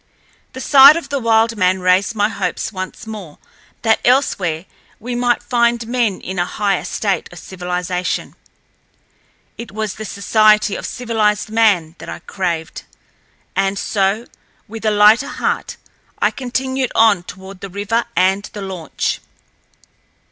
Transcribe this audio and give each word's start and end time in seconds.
The 0.53 0.59
sight 0.61 0.95
of 0.95 1.09
the 1.09 1.19
wild 1.19 1.55
man 1.55 1.79
raised 1.79 2.15
my 2.15 2.27
hopes 2.27 2.73
once 2.73 3.05
more 3.05 3.37
that 3.83 3.99
elsewhere 4.03 4.65
we 4.99 5.13
might 5.13 5.43
find 5.43 5.85
men 5.85 6.19
in 6.21 6.39
a 6.39 6.45
higher 6.47 6.85
state 6.85 7.31
of 7.31 7.37
civilization—it 7.37 8.33
was 9.71 9.93
the 9.93 10.05
society 10.05 10.75
of 10.75 10.87
civilized 10.87 11.51
man 11.51 11.93
that 11.99 12.09
I 12.09 12.17
craved—and 12.17 13.77
so, 13.77 14.25
with 14.67 14.85
a 14.85 14.89
lighter 14.89 15.27
heart, 15.27 15.77
I 16.17 16.31
continued 16.31 16.91
on 16.95 17.21
toward 17.21 17.61
the 17.61 17.69
river 17.69 18.05
and 18.17 18.41
the 18.53 18.63
launch. 18.63 19.19